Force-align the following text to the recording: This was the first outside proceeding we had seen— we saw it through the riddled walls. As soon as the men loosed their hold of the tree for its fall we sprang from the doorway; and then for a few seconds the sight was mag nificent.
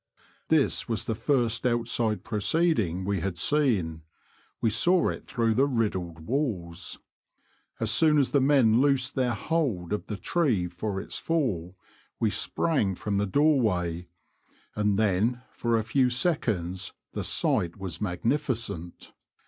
This 0.47 0.89
was 0.89 1.05
the 1.05 1.13
first 1.13 1.63
outside 1.63 2.23
proceeding 2.23 3.05
we 3.05 3.19
had 3.19 3.37
seen— 3.37 4.01
we 4.59 4.71
saw 4.71 5.09
it 5.09 5.27
through 5.27 5.53
the 5.53 5.67
riddled 5.67 6.21
walls. 6.25 6.97
As 7.79 7.91
soon 7.91 8.17
as 8.17 8.31
the 8.31 8.41
men 8.41 8.81
loosed 8.81 9.13
their 9.13 9.35
hold 9.35 9.93
of 9.93 10.07
the 10.07 10.17
tree 10.17 10.67
for 10.67 10.99
its 10.99 11.19
fall 11.19 11.77
we 12.19 12.31
sprang 12.31 12.95
from 12.95 13.17
the 13.17 13.27
doorway; 13.27 14.07
and 14.75 14.97
then 14.97 15.43
for 15.51 15.77
a 15.77 15.83
few 15.83 16.09
seconds 16.09 16.93
the 17.13 17.23
sight 17.23 17.77
was 17.77 18.01
mag 18.01 18.23
nificent. 18.23 19.11